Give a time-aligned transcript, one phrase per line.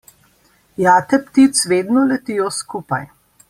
[0.85, 3.05] Jate ptic vedno letijo skupaj.